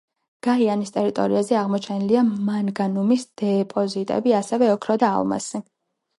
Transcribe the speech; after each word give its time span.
გაიანის 0.45 0.91
ტერიტორიაზე 0.95 1.57
აღმოჩენილია 1.59 2.23
მანგანუმის 2.47 3.27
დეპოზიტები, 3.43 4.35
ასევე 4.41 4.73
ოქრო 4.79 4.99
და 5.07 5.13
ალმასი. 5.21 5.65